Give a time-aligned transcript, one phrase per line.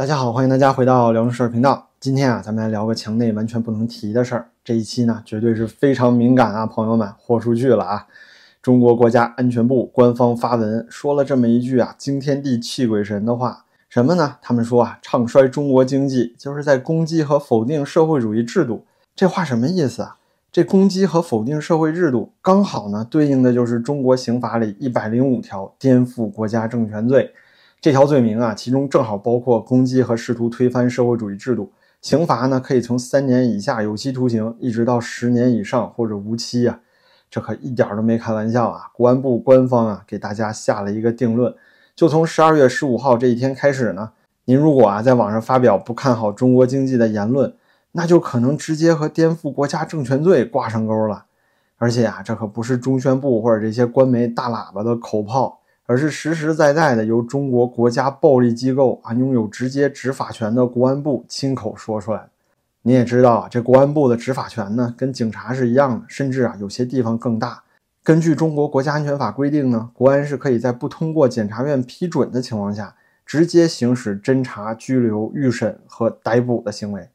[0.00, 1.90] 大家好，欢迎大家回到辽宁事儿频道。
[2.00, 4.48] 今天啊，咱们来聊个墙内完全不能提的事儿。
[4.64, 8.06] 这一期呢，绝对是非常敏感啊，朋友们，豁出去了啊！
[8.62, 14.36] 中国国家安全部官方发文说了这么一句啊惊天地泣鬼神的话，什么呢？
[14.40, 18.86] 他们说啊，唱衰中国经济就是在攻击和否定社会主义制度。
[19.14, 20.16] 这话什么意思啊？
[20.50, 27.34] 这攻击和否定社会制度，刚好呢对应的就是中国刑法里一百零五条颠覆国家政权罪。
[27.80, 31.72] 这条罪名啊，其中正好包括攻击和试图推翻社会主义制度，
[32.02, 36.80] 刑罚呢可以从三年以下有期徒刑，一直到十年以上或者无期啊。
[37.30, 38.90] 这可一点都没开玩笑啊！
[38.92, 41.54] 国安部官方啊给大家下了一个定论，
[41.94, 44.10] 就从十二月十五号这一天开始呢，
[44.44, 47.54] 您如果啊在网上发表不看好中国经济的言论，
[47.92, 51.24] 那就可能直接和颠覆国家政权罪挂上钩了。
[51.78, 55.59] 而且啊，这可不是中宣部或者这些官媒大喇叭的口炮。
[55.90, 62.28] 而是实实在在的由中国国家暴力机构啊拥有直接执法权的国安部亲口说出来。
[62.82, 67.64] 你也知道啊，这国安部的执法权呢，跟警察是一样的，甚至啊有些地方更大。
[68.04, 72.94] 根据中国国家安全法规定呢，国安是可以在不通过检察院批准的情况下，
[73.26, 77.08] 直接行使侦查、拘留、预审和逮捕的行为。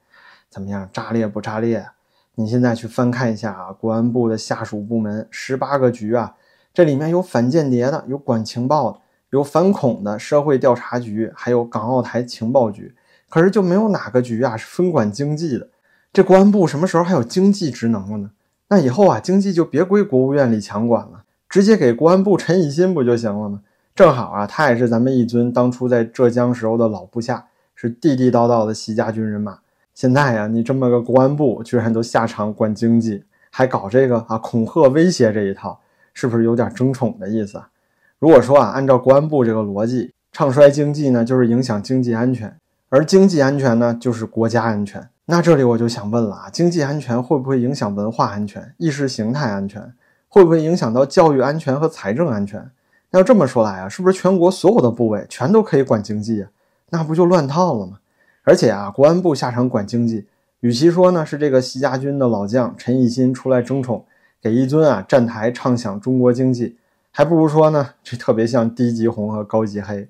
[0.50, 1.88] 怎么样，炸裂不炸裂？
[2.36, 6.36] 你现在去翻看一下啊，国安部的下属部门十八个局啊。
[6.76, 12.94] 这里面有反间谍的，有管情报的，有反恐的社会调查局，还有港澳台情报局。
[13.30, 15.70] 可是就没有哪个局啊是分管经济的。
[16.12, 18.32] 这国安部什么时候还有经济职能了呢？
[18.68, 23.62] 那以后啊，经济就别归国务院李强管了，直接给国安部陈以新不就行了吗？
[23.96, 29.60] 正好啊，他也是咱们一尊当初在浙江时候的老部下，是地地道道的习家军人马。
[29.94, 35.80] 现在呀，你这么个国安部居然都下场管经济，还搞这个啊恐吓威胁这一套。
[36.16, 37.70] 是不是有点争宠的意思啊？
[38.18, 42.58] 如果说啊，按照国安部这个逻辑，唱衰经济呢，就是影响经济安全，
[42.90, 45.08] 而经济安全呢，就是国家安全。
[45.26, 49.94] 那这里我就想问了啊，经济安全会不会影响文化安全、意识形态安全？
[50.28, 52.70] 会不会影响到教育安全和财政安全？
[53.12, 56.50] 那要这么说来啊，是不是全国所有的部委全都可以管经济啊？
[56.90, 58.00] 那不就乱套了吗？
[58.44, 60.28] 而且啊，国安部下场管经济，
[60.62, 64.06] 与其说呢是这个习家军的老将陈毅新出来争宠。
[64.46, 66.78] 给一尊啊站台唱响中国经济，
[67.10, 70.08] 还不如说呢，这特别像低级红和高级黑，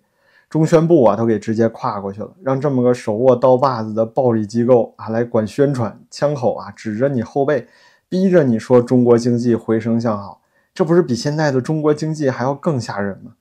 [0.49, 7.65] 中宣部啊都给直接跨过去了，让这么个手握刀把子的暴力机构啊来管宣传，枪口啊指着你后背，
[8.09, 10.41] 逼着你说中国经济回升向好，
[10.73, 13.31] 这不是比现在的中国经济还要更吓人吗？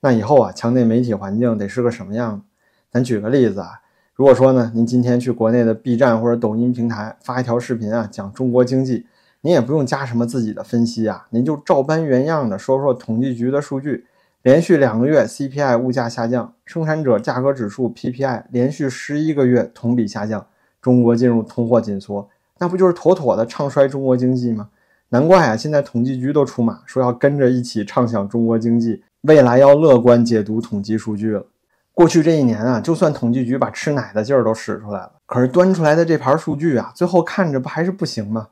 [0.00, 2.42] 那以后啊墙内媒体环境得是个什么样？
[2.90, 3.80] 咱举个例子啊，
[4.14, 9.06] 如果说呢，您今天去国内的 B 站或者抖音平台发一条视频啊，讲中国经济。
[9.44, 14.06] 您也不用加什么自己的分析啊，您就照搬原样的说说统计局的数据，
[14.42, 20.46] 连续两个月 CPI 物价下降，生产者价格指数 PPI 连续十一个月同比下降，
[20.80, 24.68] 中国进入通货紧缩，那不就是妥妥的唱衰中国经济吗？
[25.08, 31.44] 难怪啊，现在统计局都出马说要跟着一起唱响中国经济，未来要乐观解读统计数据了。
[31.92, 38.48] 过去这一年啊，就算统计局把吃奶的劲儿都使出来了，可是端出来的这盘数据啊，最后看着不还是不行吗？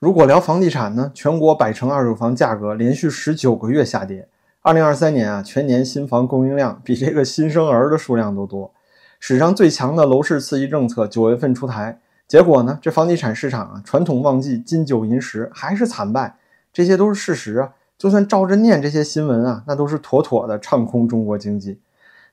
[0.00, 1.10] 如果聊房地产呢？
[1.12, 4.28] 全国百城二手房价格连续十九个月下跌。
[4.62, 8.72] 二零二三年啊，全年新房供应量比这个新生儿的数量都多。
[9.18, 11.98] 史上最强的楼市刺激政策九月份出台，
[12.28, 16.36] 结果呢，这房地产市场啊，传统旺季金九银十还是惨败。
[16.72, 17.72] 这些都是事实啊。
[17.98, 21.80] 就算照着念这些新闻啊，那都是妥妥的唱空中国经济。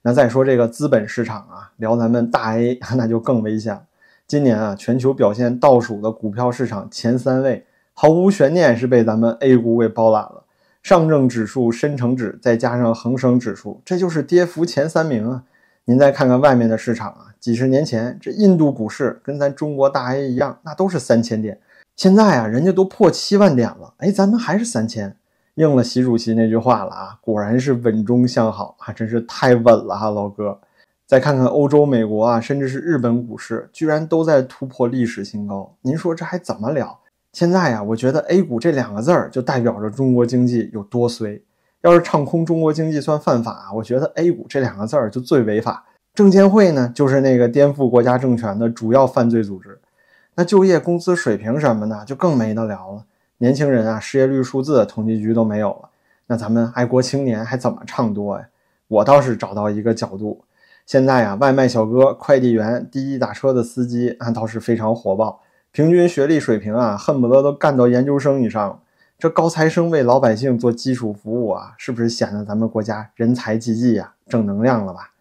[0.03, 3.81] 那再说这个资本市场啊，聊咱们大 A 那就更危险了。
[4.27, 7.63] 今年啊，全球表现倒数的股票市场前三位，
[7.93, 10.45] 毫无悬念是被咱们 A 股给包揽了。
[10.81, 15.43] 上证指数、深成指再加上恒生指数，这就是跌幅前三名啊！
[15.85, 21.59] 您再看看外面的市场啊，几十年前这印度股市跟咱中国大 A 一样，那都是三千点，
[21.95, 25.15] 现在啊，人家都破七万点了，哎，咱们还是三千，
[25.53, 30.59] 应了习主席那句话了啊，果然是稳中向好啊，真是太稳了哈，老哥。
[31.05, 35.75] 再看看欧洲、美国啊，甚至是日本股市，居然都在突破历史新高。
[35.81, 36.99] 您说这还怎么聊？
[37.31, 41.39] 现在呀，我觉得 A 股这两个字儿就代表着中国经济有多衰。
[41.81, 45.85] 要是唱空中国经济算犯法，我觉得 A 股这两个字儿就最违法。
[46.15, 49.77] 证监会呢，就是那个颠覆国家政权的主要犯罪组织。
[50.33, 53.05] 那就业、工资水平什么的就更没得聊了。
[53.37, 55.89] 年轻人啊，失业率数字统计局都没有了。
[56.25, 58.47] 那咱们爱国青年还怎么唱多呀？
[58.87, 60.41] 我倒是找到一个角度。
[60.85, 65.41] 现在呀，外卖小哥、快递员、滴滴打车的司机啊，倒是非常火爆。
[65.71, 68.79] 平均学历水平啊，恨不得都干到研究生以上。
[69.17, 74.13] 这高材生为老百姓做基础服务啊，是不是显得咱们国家人才济济呀？
[74.27, 75.11] 正能量了吧？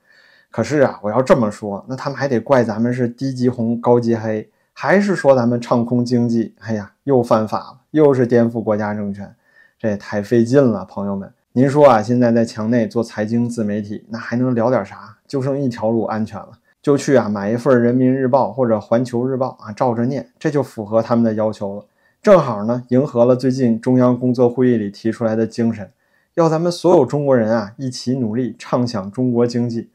[0.50, 6.54] 可是啊，我要这么说，那他们还得怪咱们是低级红高级黑，还是说咱们唱空经济？
[6.60, 9.34] 哎呀，又犯法了，又是颠覆国家政权，
[9.78, 11.32] 这也太费劲了，朋友们。
[11.52, 15.13] 您说啊，现在在墙内做财经自媒体，那还能聊点啥？
[15.34, 16.50] 就剩一条路安全了，
[16.80, 21.84] 就去啊买一份人民日报或者环球日报啊，照着念，这就符合他们的要求了。
[22.22, 25.90] 正好呢，迎合了最近中央工作会议里提出来的精神，
[26.34, 29.90] 要咱们所有中国人啊一起努力，畅想中国经济。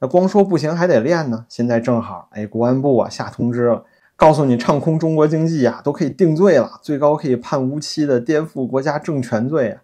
[0.00, 1.46] 那光说不行，还得练呢。
[1.48, 9.80] 现在正好，哎，国安部啊下通知了，告诉你唱空中国经济呀，都可以定罪了，最高可以判无期的颠覆国家政权罪啊。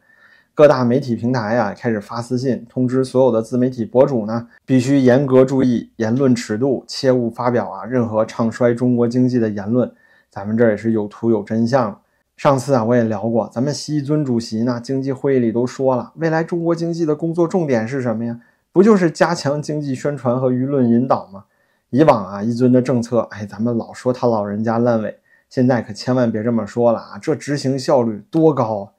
[0.59, 9.89] 各大媒体平台啊，开始发私信通知所有的自媒体博主呢，必须严格注意言论尺度，切勿发表啊任何唱衰中国经济的言论。
[10.29, 12.01] 咱们这也是有图有真相。
[12.37, 18.41] 上次啊，我也聊过，咱们习尊主席呢，经济会议里都说了，未来中国经济的工作重点是什么呀？
[18.73, 21.45] 不就是加强经济宣传和舆论引导吗？
[21.91, 28.98] 以往啊，一尊的政策，哎，咱们老说他老人家烂尾，现在可千万别这么说了啊，这执行效率多高啊！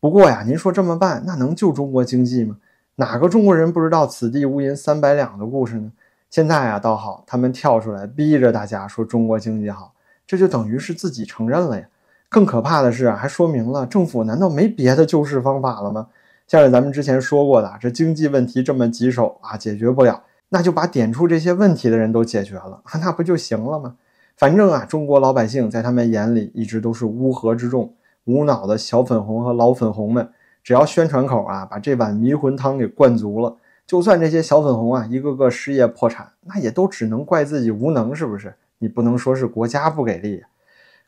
[0.00, 2.56] 不过呀，您说这么办，那能救中国经济吗？
[2.96, 5.92] 哪个中国人不知道“此地无银三百两”的故事呢？
[6.30, 9.92] 现在啊，倒好，他们跳出来逼着大家说中国经济好，
[10.26, 11.86] 这就等于是自己承认了呀。
[12.30, 16.06] 更可怕的是啊，还说明了政府难道没别的救市方法了吗？
[16.46, 23.96] 像是咱们之前说过的，这经济问题这么棘手啊，解决不了，那就把点出这些问题的人都解决了， 那不就行了吗？
[24.36, 27.92] 反正啊，中国老百姓在他们眼里一直都是乌合之众。
[28.30, 30.30] 无脑的小粉红和老粉红们，
[30.62, 33.56] 只要宣传口啊，把这碗迷魂汤给灌足了，
[33.86, 38.54] 就算这些小粉红啊一个个失业破产，那也都只能怪自己无能，是不是？
[38.78, 40.44] 你不能说是国家不给力。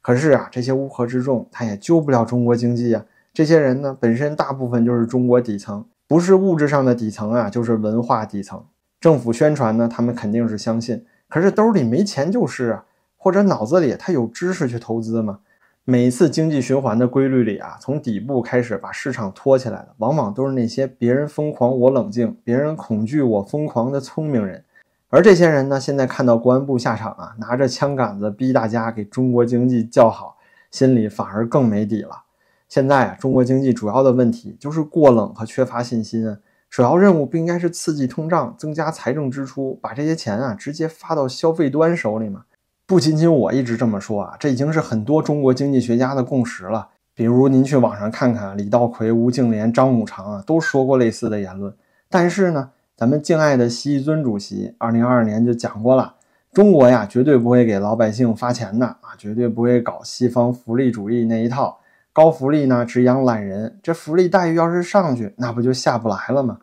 [0.01, 3.05] 可是啊，这些乌合之众，他也救不了中国经济啊。
[3.33, 8.65] 这些人呢，本身大部分就是中国底层，不是物质上的底层啊，就是文化底层。
[9.01, 12.85] 政府宣传呢，他们肯定是相信，可是兜里没钱就是啊，
[13.17, 15.39] 或者脑子里他有知识去投资吗？
[15.84, 24.64] 每一次经济循环的规律里啊，从底部开始把市场托起来的，往往都是那些别人疯狂我冷静，别人恐惧我疯狂的聪明人。
[25.08, 30.37] 而这些人呢，现在看到国安部下场啊，拿着枪杆子逼大家给中国经济叫好，
[30.70, 32.23] 心里反而更没底了。
[32.69, 36.38] 现在啊，中国经济主要的问题就是过冷和缺乏信心。
[36.70, 42.44] 首要任务不应该是刺激通胀、增加财政支出，把这些钱啊直接发到消费端手里吗？
[42.93, 46.89] 不仅仅我一直这么说啊，这已经是很多中国经济学家的共识了。
[47.15, 51.75] 比如您去网上看看，李稻葵、吴敬琏、张五常啊，都说过类似的言论。
[52.11, 56.17] 但是呢，咱们敬爱的习一尊主席，二零二二年就讲过了，
[56.53, 61.79] 中国呀，绝对不会给老百姓发钱的啊，绝对不会搞西方福利主义那一套，
[62.12, 63.79] 高福利呢只养懒人。
[63.83, 66.59] 这福利待遇要是上去，那不就下不来了吗？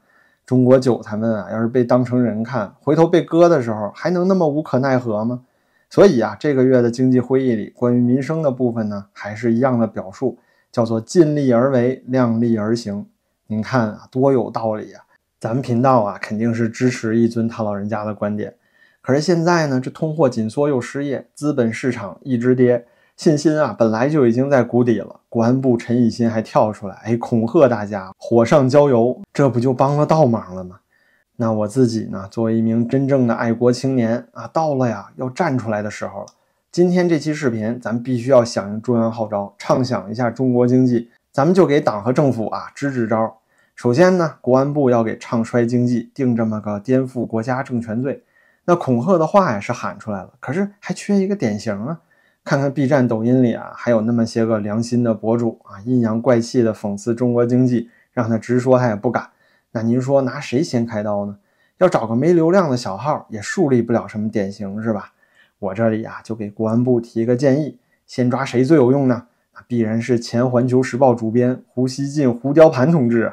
[0.46, 5.40] 中国韭菜们啊，要是被当成人看，回头被割的时候，还能那么无可奈何吗？
[5.90, 10.38] 所以啊，这个月的经济会议里，关于民生的部分呢，还是一样的表述，
[10.72, 13.08] 叫做尽力而为，量力而行。
[13.48, 15.04] 您看啊，多有道理啊！
[15.40, 18.54] 咱们频道啊，肯定是支持一尊他老人家的观点。
[19.02, 22.86] 可是现在呢，这通货紧缩又失业，资本市场一直跌，
[23.18, 25.22] 信心啊本来就已经在谷底了。
[25.28, 30.82] 国安部陈以新还跳出来，哎，恐吓大家火上浇油，这不就帮了倒忙了吗？
[31.42, 32.28] 那我自己呢？
[32.30, 36.26] 作为一名真正的爱国青年啊，到了呀要站出来的时候了。
[36.70, 41.10] 今天这期视频，咱必须要响应中央号召，畅想一下中国经济。
[41.32, 43.38] 咱们就给党和政府啊支支招。
[43.74, 48.22] 首先呢，国安部要给唱衰经济定这么个颠覆国家政权罪。
[48.66, 52.02] 那恐吓的话呀是喊出来了，可是还缺一个典型啊。
[52.44, 59.30] 看看 B 站、抖音里啊，还有那么些个良心的博主啊，阴阳怪气的讽刺中国经济，让他直说他也不敢。
[59.72, 61.38] 那您说拿谁先开刀呢？
[61.78, 65.14] 要找个没流量的小号，也树立不了什么典型，是吧？
[65.60, 69.28] 我这里啊，就给公安部提个建议：先抓谁最有用呢？
[69.54, 73.32] 那必然是前《环球时报》主编胡锡进、胡雕盘同志。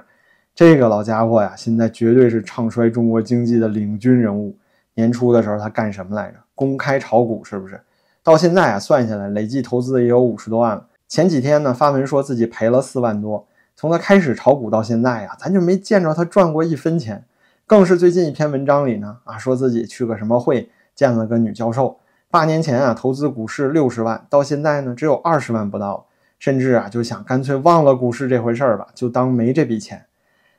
[0.54, 4.56] 这个老家伙呀，现在绝对是唱衰中国经济的领军人物。
[4.94, 6.38] 年初的时候，他干什么来着？
[6.54, 7.80] 公开炒股，是不是？
[8.22, 10.86] 到现在啊，算下来累计投资也有五十多万了。
[11.08, 13.46] 前几天呢，发文说自己赔了四万多。
[13.76, 17.24] 从他开始炒股到现在呀，咱就没见着他赚过一分钱。
[17.66, 21.98] 更是最近一篇文章里呢，啊，说自己去个什么会见了个女教授，
[22.30, 26.06] 八年前啊投资股市六十万，到现在呢只有二十万不到，
[26.38, 30.06] 甚至啊就想干脆忘了股市这回事儿吧，就当没这笔钱。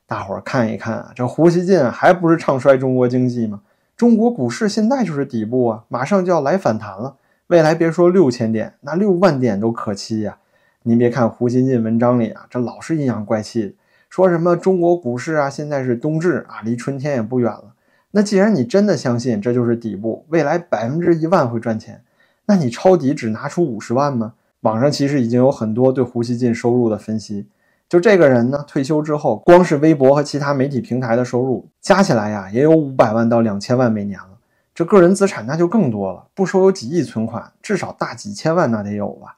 [0.06, 3.62] 大伙儿看一看啊，这胡锡进还不是唱衰中国经济吗？
[3.96, 7.16] 中国股市现在就是底部啊，马上就要来反弹了，
[7.48, 10.38] 未来别说六千点，那六万点都可期呀。
[10.88, 13.74] 您别看胡锡进文章里啊，这老是阴阳怪气的，
[14.10, 17.74] 说什么中国股市啊，现在是冬至啊，离春天也不远了。
[18.12, 22.02] 那既然你真的相信这就是底部，未来百分之一万会赚钱，
[22.46, 24.36] 那你抄底只拿出五十万吗？
[24.62, 27.50] 网上其实已经有很多对胡锡进收入的分析。
[27.90, 34.30] 就这个人呢，退休之后，光是微博和其他媒体平台的收入加起来呀，也有五百万到两千万每年了。
[34.74, 39.37] 这个人资产那就更多了，不说有几亿存款，至少大几千万那得有吧。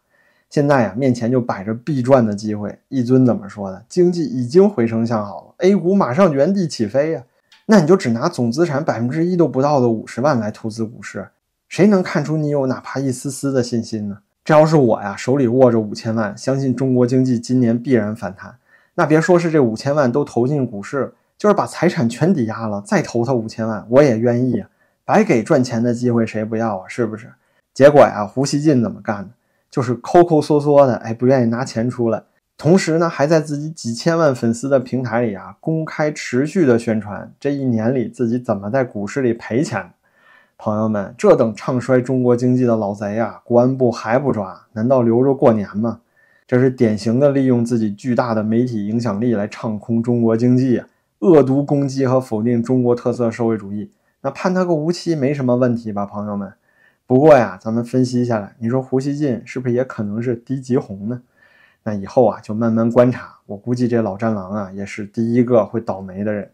[0.49, 2.77] 现在呀，面前就摆着必赚的机会。
[2.89, 3.83] 一尊怎么说的？
[3.87, 7.23] 经济已经回升向好了，A 股马上原地起飞呀。
[7.67, 11.29] 那你就只拿总资产百分之一都不到的五十万来投资股市，
[11.67, 14.17] 谁能看出你有哪怕一丝丝的信心呢？
[14.43, 18.55] 这要是我呀，手里握着五千万，相信中国经济今年必然反弹。
[18.95, 24.67] 那别说是这五千万都投进股市，就是把财产全抵押了，再投他五千万，我也愿意啊！
[25.05, 26.87] 白给赚钱的机会谁不要啊？
[26.87, 27.31] 是不是？
[27.71, 29.29] 结果呀，胡锡进怎么干的？
[29.69, 32.23] 就是抠抠缩缩的，哎，不愿意拿钱出来，
[32.57, 39.91] 同时呢，还在自己几千万粉丝的平台里啊，公开持续的宣传这一年里自己怎么在股市里赔钱。
[40.57, 44.65] 朋友们，这等唱衰中国经济的老贼啊，公安部还不抓？
[44.73, 46.01] 难道留着过年吗？
[46.45, 50.87] 这是典型的利用自己巨大的媒体影响力来唱空中国经济啊，
[51.19, 53.91] 恶毒攻击和否定中国特色社会主义。
[54.21, 56.51] 那判他个无期没什么问题吧，朋友们？
[57.09, 61.19] 不过呀，咱们分析下来，你说胡锡进是不是也可能是低级红呢？
[61.81, 63.35] 那以后啊，就慢慢观察。
[63.47, 66.51] 我估计这老战狼啊，也是第一个会倒霉的人。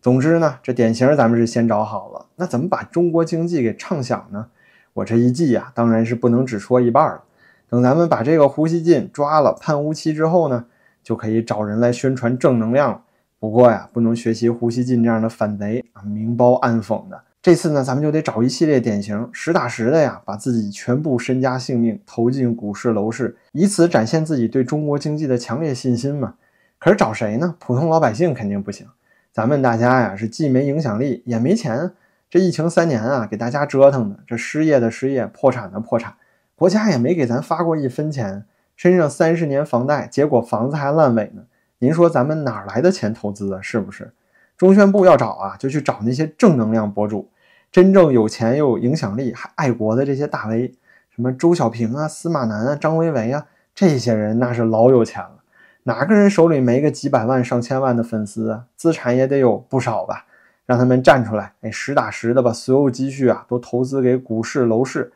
[0.00, 4.46] 总之呢，这典型咱们是先找好了，那怎么把中国经济给唱响呢？
[4.94, 7.22] 我这一计呀，当然是不能只说一半了。
[7.68, 10.64] 等咱们把这个胡锡进抓了判无期之后呢，
[11.02, 13.02] 就可以找人来宣传正能量了。
[13.38, 17.20] 不过呀，不能学习胡锡进这样的反贼啊，明褒暗讽的。
[17.48, 26.34] 这次呢，咱们就得找一系列典型，实打实的呀，把自己全部身家性命投进股市楼市，以此展现自己对中国经济的强烈信心嘛。
[26.78, 27.54] 可是找谁呢？
[27.58, 28.86] 普通老百姓肯定不行。
[29.32, 31.92] 咱们大家呀，是既没影响力也没钱，
[32.28, 36.16] 这疫情三年啊，给大家折腾的，这失业的失业，破产的破产，
[36.54, 38.44] 国家也没给咱发过一分钱，
[38.76, 41.44] 身上三十年房贷，结果房子还烂尾呢。
[41.78, 43.62] 您说咱们哪来的钱投资啊？
[43.62, 44.12] 是不是？
[44.58, 47.30] 中宣部要找啊，就去找那些正能量博主，
[47.70, 50.74] 真正有钱又有影响力还爱国的这些大 V，
[51.14, 55.36] 什么周小平啊、司马南啊、张维维啊，这些人那是老有钱了。
[55.84, 58.64] 哪个人手里没个几百万上千万的粉丝啊？
[58.76, 60.24] 资产也得有不少吧？
[60.66, 65.12] 让他们站出来，哎，实打实的把所有积蓄啊都投资给股市楼市。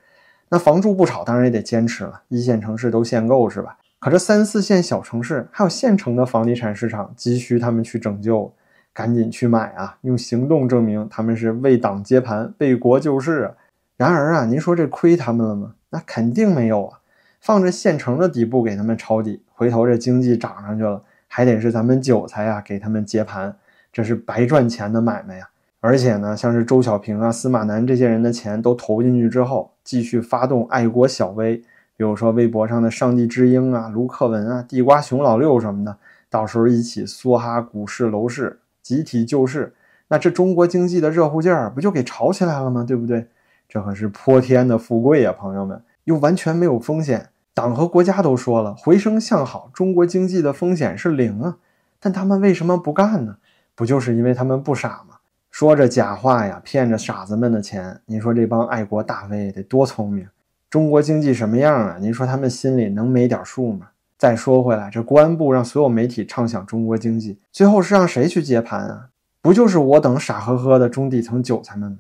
[0.49, 3.77] 那房住不炒当然也得坚持了，一线城市都限购是吧？
[3.99, 8.53] 可这三四线小城市还有县城的房地产市场急需他们去拯救，
[8.95, 9.97] 赶紧去买啊！
[10.03, 13.55] 用行动证明他们是为党接盘、为国救市！
[13.97, 15.75] 然而啊，您说这亏他们了吗？
[15.91, 16.99] 那肯定没有啊！
[17.41, 23.57] 放着现成的底部给他们抄底，回头这经济涨上去了，还得是咱们韭菜呀给他们接盘，
[23.93, 25.49] 这是白赚钱的买卖呀！
[25.81, 31.57] 而且呢，像是周小平啊、司马南这些人的钱都投进去之后，继续发动爱国小 V，
[31.97, 35.97] 比如说微博上的上帝之鹰啊、卢克文啊、地瓜熊老六什么的，
[36.31, 39.75] 到时候一起梭哈股市楼市，集体救市，
[40.09, 42.85] 那这中国经济的热乎劲儿不就给炒起来了吗？
[42.87, 43.29] 对不对？
[43.69, 47.31] 这可是泼天的富贵呀，朋友们，又完全没有风险。
[47.55, 51.57] 党和国家都说了，回升向好，中国经济的风险是零啊，
[52.01, 53.37] 但他们为什么不干呢？
[53.75, 55.17] 不就是因为他们不傻吗？
[55.51, 58.01] 说着假话呀，骗着傻子们的钱。
[58.07, 60.27] 你说这帮爱国大 V 得多聪明？
[60.69, 61.99] 中国经济什么样啊？
[62.01, 63.89] 您说他们心里能没点数吗？
[64.23, 69.09] 再说回来，这公安部让所有媒体唱响中国经济，最后是让谁去接盘啊？
[69.41, 71.99] 不就是我等傻呵呵的中底层韭菜们吗？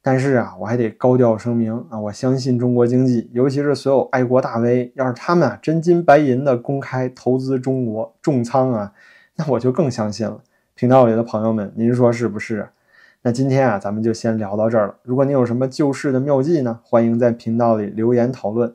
[0.00, 8.92] 但是啊，我还得高调声明啊，我相信中国经济，尤其是所有爱国大 V，要是他们啊真金白银的公开投资中国重仓啊，
[9.34, 10.38] 那我就更相信了。
[10.76, 12.68] 频道里的朋友们，您说是不是？
[13.22, 14.94] 那今天啊，咱们就先聊到这儿了。
[15.02, 18.72] 如果您有什么救市的妙计呢，欢迎在频道里留言讨论。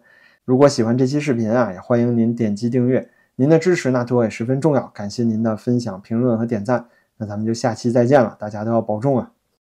[0.49, 3.07] 如果喜欢这期视频啊，也欢迎您点击订阅。
[3.35, 4.87] 您的支持呢，对我也十分重要。
[4.87, 6.87] 感谢您的分享、评论和点赞。
[7.17, 9.31] 那咱们就下期再见了，大家都要保重啊！